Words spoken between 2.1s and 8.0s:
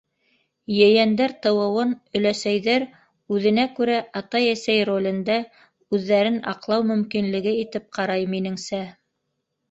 өләсәйҙәр үҙенә күрә атай-әсәй ролендә үҙҙәрен аҡлау мөмкинлеге итеп